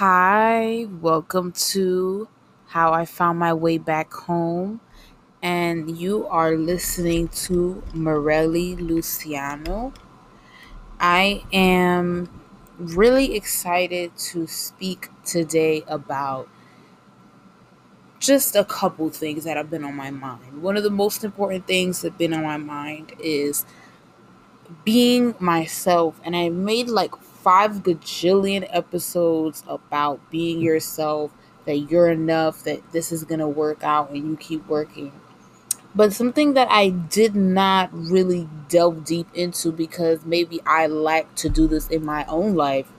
[0.00, 2.26] Hi, welcome to
[2.68, 4.80] How I Found My Way Back Home.
[5.42, 9.92] And you are listening to Morelli Luciano.
[10.98, 12.30] I am
[12.78, 16.48] really excited to speak today about
[18.20, 20.62] just a couple things that have been on my mind.
[20.62, 23.66] One of the most important things that have been on my mind is
[24.82, 26.18] being myself.
[26.24, 27.12] And I made like
[27.42, 31.32] five gajillion episodes about being yourself,
[31.64, 35.12] that you're enough, that this is going to work out, and you keep working.
[35.94, 41.48] But something that I did not really delve deep into because maybe I like to
[41.48, 42.90] do this in my own life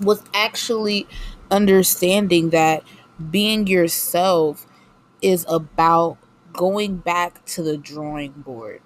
[0.00, 1.08] was actually
[1.50, 2.84] understanding that
[3.30, 4.66] being yourself
[5.20, 6.18] is about
[6.52, 8.80] going back to the drawing board.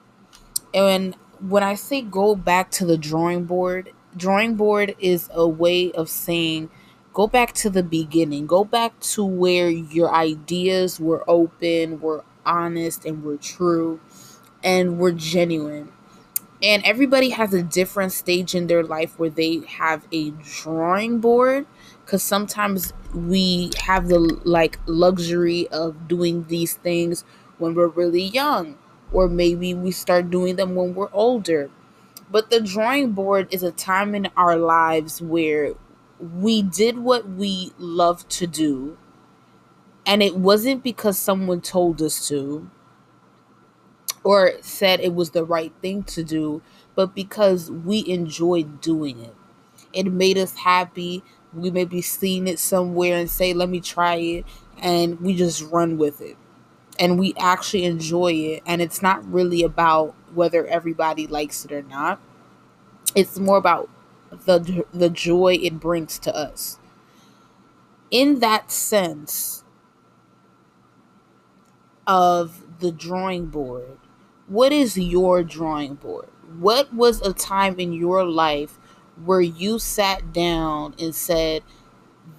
[0.72, 5.92] And when I say go back to the drawing board, drawing board is a way
[5.92, 6.70] of saying
[7.12, 13.04] go back to the beginning, go back to where your ideas were open, were honest,
[13.04, 14.00] and were true,
[14.62, 15.92] and were genuine.
[16.62, 21.66] And everybody has a different stage in their life where they have a drawing board
[22.04, 27.24] because sometimes we have the like luxury of doing these things
[27.58, 28.78] when we're really young
[29.12, 31.68] or maybe we start doing them when we're older
[32.32, 35.74] but the drawing board is a time in our lives where
[36.20, 38.98] we did what we love to do,
[40.06, 42.70] and it wasn't because someone told us to
[44.24, 46.62] or said it was the right thing to do,
[46.94, 49.34] but because we enjoyed doing it.
[49.92, 51.24] It made us happy.
[51.54, 54.46] We maybe seen it somewhere and say, let me try it.
[54.80, 56.36] And we just run with it.
[57.02, 58.62] And we actually enjoy it.
[58.66, 62.20] And it's not really about whether everybody likes it or not.
[63.14, 63.90] It's more about
[64.46, 66.78] the the joy it brings to us.
[68.10, 69.64] In that sense
[72.06, 73.98] of the drawing board,
[74.46, 76.28] what is your drawing board?
[76.58, 78.78] What was a time in your life
[79.24, 81.62] where you sat down and said,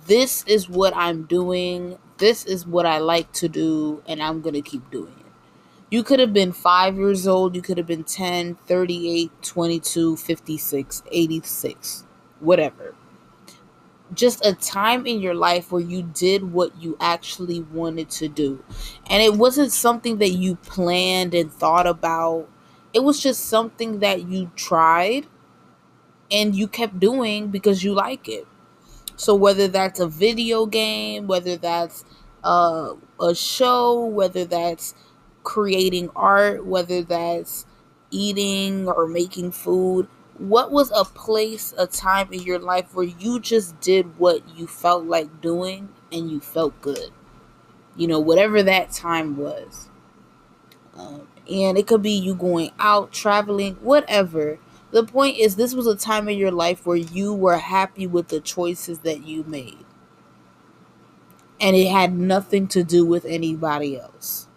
[0.08, 4.56] This is what I'm doing, this is what I like to do, and I'm going
[4.56, 5.26] to keep doing it?
[5.90, 11.04] You could have been five years old, you could have been 10, 38, 22, 56,
[11.12, 12.06] 86,
[12.40, 12.96] whatever.
[14.14, 18.64] Just a time in your life where you did what you actually wanted to do.
[19.10, 22.50] And it wasn't something that you planned and thought about,
[22.94, 25.26] it was just something that you tried
[26.32, 28.48] and you kept doing because you like it.
[29.16, 32.06] So whether that's a video game, whether that's
[32.44, 34.96] uh, a show, whether that's
[35.44, 37.66] creating art, whether that's
[38.12, 40.08] eating or making food,
[40.38, 44.68] what was a place, a time in your life where you just did what you
[44.68, 47.12] felt like doing and you felt good?
[47.96, 49.90] You know, whatever that time was.
[50.96, 54.60] Um, and it could be you going out, traveling, whatever.
[54.94, 58.28] The point is, this was a time in your life where you were happy with
[58.28, 59.86] the choices that you made.
[61.60, 64.48] And it had nothing to do with anybody else.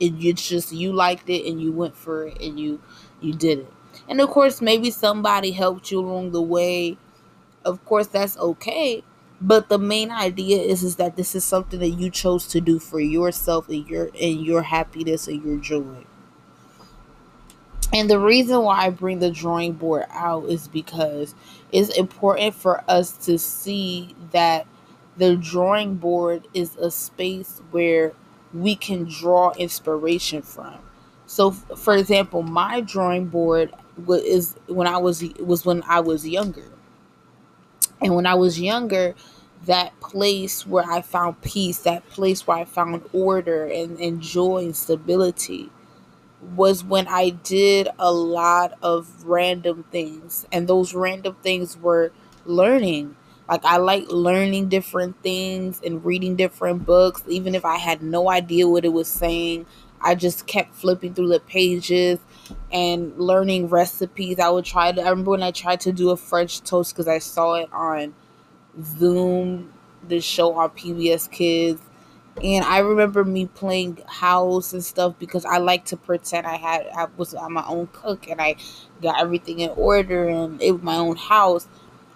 [0.00, 2.82] It, it's just you liked it and you went for it and you
[3.20, 3.72] you did it.
[4.08, 6.98] And of course maybe somebody helped you along the way.
[7.64, 9.04] Of course that's okay.
[9.40, 12.78] But the main idea is is that this is something that you chose to do
[12.80, 16.04] for yourself and your and your happiness and your joy
[17.92, 21.34] and the reason why I bring the drawing board out is because
[21.72, 24.66] it's important for us to see that
[25.16, 28.12] the drawing board is a space where
[28.52, 30.78] we can draw inspiration from.
[31.26, 33.72] So, for example, my drawing board
[34.04, 36.70] was when I was was when I was younger,
[38.00, 39.14] and when I was younger,
[39.64, 44.58] that place where I found peace, that place where I found order and, and joy
[44.58, 45.70] and stability,
[46.40, 52.12] was when I did a lot of random things, and those random things were
[52.44, 53.16] learning
[53.48, 58.28] like I like learning different things and reading different books, even if I had no
[58.28, 59.66] idea what it was saying.
[60.00, 62.18] I just kept flipping through the pages
[62.72, 64.38] and learning recipes.
[64.38, 65.00] I would try to.
[65.00, 68.14] I remember when I tried to do a French toast because I saw it on
[68.82, 69.72] Zoom,
[70.06, 71.80] the show on PBS Kids,
[72.42, 76.86] and I remember me playing house and stuff because I like to pretend I had
[76.96, 78.56] I was my own cook and I
[79.02, 81.66] got everything in order and it was my own house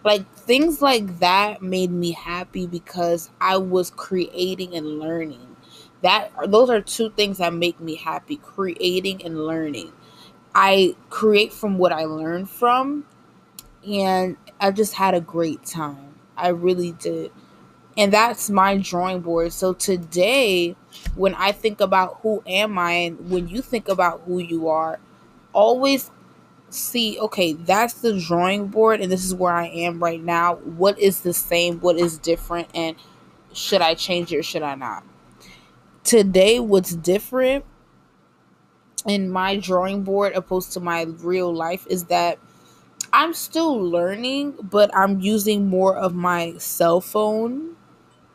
[0.05, 5.56] like things like that made me happy because I was creating and learning.
[6.02, 9.93] That those are two things that make me happy, creating and learning.
[10.55, 13.05] I create from what I learn from
[13.87, 16.14] and I just had a great time.
[16.37, 17.32] I really did.
[17.97, 19.53] And that's my drawing board.
[19.53, 20.77] So today
[21.15, 24.99] when i think about who am i and when you think about who you are
[25.53, 26.11] always
[26.69, 30.55] see okay that's the drawing board and this is where i am right now.
[30.57, 31.81] What is the same?
[31.81, 32.69] What is different?
[32.75, 32.97] And
[33.53, 35.05] should i change it or should i not?
[36.05, 37.65] Today what's different
[39.07, 42.39] in my drawing board opposed to my real life is that
[43.15, 47.77] i'm still learning but i'm using more of my cell phone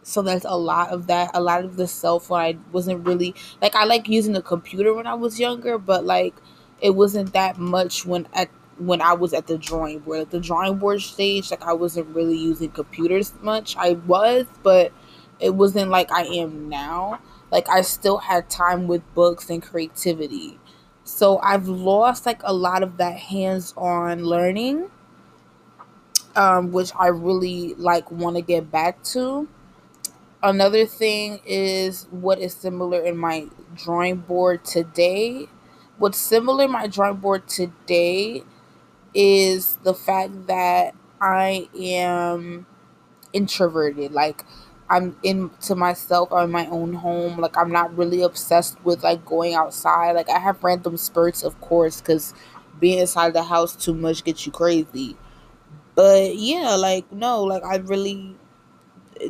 [0.07, 3.33] so that's a lot of that a lot of the cell phone i wasn't really
[3.61, 6.35] like i like using the computer when i was younger but like
[6.81, 10.19] it wasn't that much when at when i was at the drawing board.
[10.21, 13.75] At the drawing board stage like i wasn't really using computers much.
[13.77, 14.91] I was but
[15.39, 17.19] it wasn't like i am now.
[17.51, 20.59] Like i still had time with books and creativity.
[21.03, 24.89] So i've lost like a lot of that hands-on learning
[26.35, 29.47] um, which i really like want to get back to
[30.43, 35.47] Another thing is what is similar in my drawing board today.
[35.97, 38.43] What's similar in my drawing board today
[39.13, 42.67] is the fact that I am
[43.33, 44.13] introverted.
[44.13, 44.45] Like
[44.89, 47.39] I'm into myself, I'm in my own home.
[47.39, 50.13] Like I'm not really obsessed with like going outside.
[50.13, 52.33] Like I have random spurts, of course, because
[52.79, 55.17] being inside the house too much gets you crazy.
[55.95, 58.35] But yeah, like no, like I really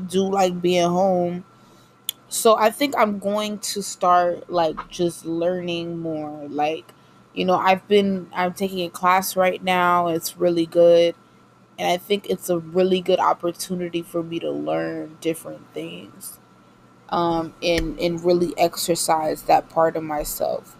[0.07, 1.45] do like being home.
[2.29, 6.47] So I think I'm going to start like just learning more.
[6.49, 6.93] Like,
[7.33, 10.07] you know, I've been I'm taking a class right now.
[10.07, 11.15] It's really good.
[11.77, 16.39] And I think it's a really good opportunity for me to learn different things.
[17.09, 20.75] Um and and really exercise that part of myself.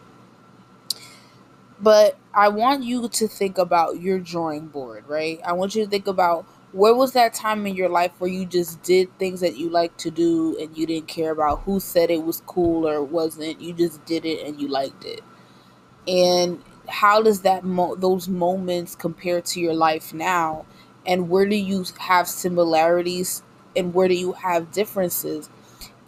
[1.80, 5.40] But I want you to think about your drawing board, right?
[5.46, 8.46] I want you to think about where was that time in your life where you
[8.46, 12.12] just did things that you like to do and you didn't care about who said
[12.12, 13.62] it was cool or wasn't?
[13.62, 15.22] You just did it and you liked it.
[16.08, 20.66] And how does that mo- those moments compare to your life now?
[21.06, 23.44] And where do you have similarities
[23.76, 25.50] and where do you have differences?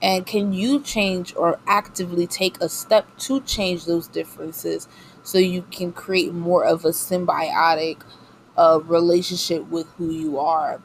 [0.01, 4.87] And can you change or actively take a step to change those differences
[5.23, 8.01] so you can create more of a symbiotic
[8.57, 10.81] a relationship with who you are.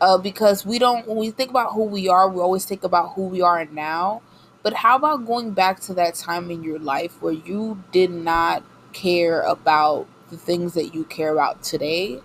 [0.00, 3.14] Uh, because we don't, when we think about who we are, we always think about
[3.14, 4.22] who we are now.
[4.62, 8.62] But how about going back to that time in your life where you did not
[8.92, 12.20] care about the things that you care about today?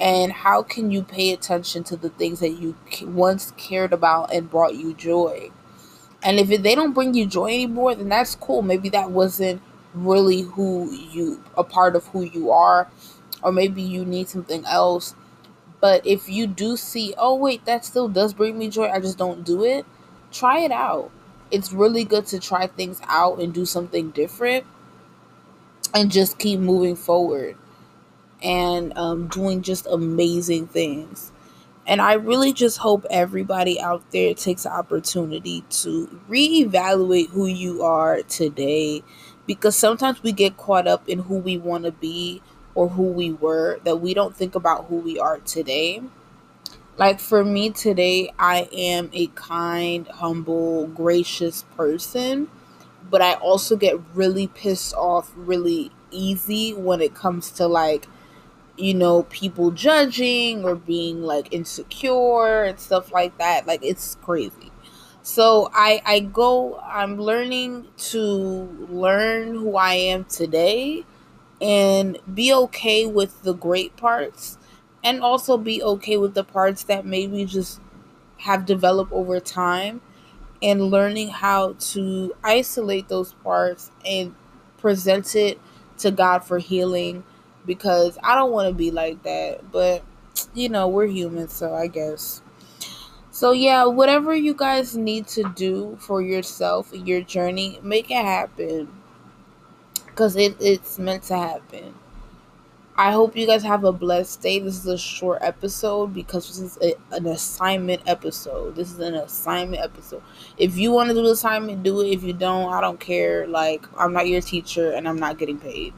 [0.00, 4.50] And how can you pay attention to the things that you once cared about and
[4.50, 5.50] brought you joy?
[6.22, 8.62] And if they don't bring you joy anymore, then that's cool.
[8.62, 9.62] Maybe that wasn't
[9.92, 12.88] really who you, a part of who you are
[13.44, 15.14] or maybe you need something else.
[15.80, 19.18] But if you do see, oh, wait, that still does bring me joy, I just
[19.18, 19.86] don't do it,
[20.32, 21.10] try it out.
[21.50, 24.64] It's really good to try things out and do something different
[25.94, 27.56] and just keep moving forward
[28.42, 31.32] and um, doing just amazing things.
[31.86, 37.82] And I really just hope everybody out there takes the opportunity to reevaluate who you
[37.82, 39.02] are today
[39.46, 42.42] because sometimes we get caught up in who we want to be
[42.74, 46.02] or who we were that we don't think about who we are today.
[46.96, 52.48] Like for me today, I am a kind, humble, gracious person,
[53.10, 58.06] but I also get really pissed off really easy when it comes to like
[58.76, 64.72] you know people judging or being like insecure and stuff like that like it's crazy
[65.22, 68.18] so i i go i'm learning to
[68.90, 71.04] learn who i am today
[71.64, 74.58] and be okay with the great parts
[75.02, 77.80] and also be okay with the parts that maybe just
[78.36, 80.02] have developed over time
[80.62, 84.34] and learning how to isolate those parts and
[84.76, 85.58] present it
[85.96, 87.24] to God for healing
[87.64, 90.04] because I don't want to be like that but
[90.52, 92.42] you know we're human so I guess.
[93.30, 98.88] So yeah whatever you guys need to do for yourself your journey make it happen
[100.14, 101.92] because it, it's meant to happen.
[102.96, 104.60] I hope you guys have a blessed day.
[104.60, 108.76] This is a short episode because this is a, an assignment episode.
[108.76, 110.22] This is an assignment episode.
[110.56, 112.10] If you want to do the assignment, do it.
[112.10, 113.48] If you don't, I don't care.
[113.48, 115.92] Like, I'm not your teacher and I'm not getting paid.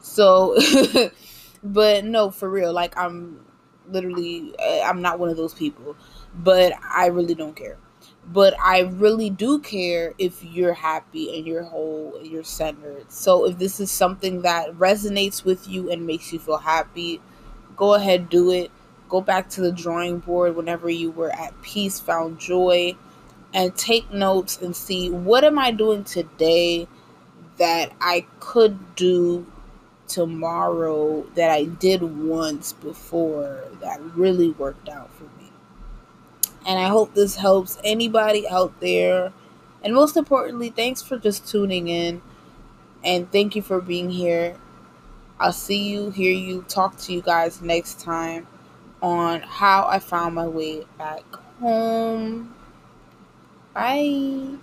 [0.00, 0.58] So,
[1.64, 2.74] but no, for real.
[2.74, 3.40] Like, I'm
[3.88, 5.96] literally, eh, I'm not one of those people.
[6.34, 7.78] But I really don't care
[8.32, 13.10] but I really do care if you're happy and you're whole and you're centered.
[13.12, 17.20] So if this is something that resonates with you and makes you feel happy,
[17.76, 18.70] go ahead do it.
[19.08, 22.96] go back to the drawing board whenever you were at peace, found joy,
[23.52, 26.88] and take notes and see what am I doing today
[27.58, 29.46] that I could do
[30.08, 35.33] tomorrow that I did once before that really worked out for me.
[36.66, 39.32] And I hope this helps anybody out there.
[39.82, 42.22] And most importantly, thanks for just tuning in.
[43.04, 44.56] And thank you for being here.
[45.38, 48.46] I'll see you, hear you, talk to you guys next time
[49.02, 51.24] on how I found my way back
[51.60, 52.54] home.
[53.74, 54.58] Bye.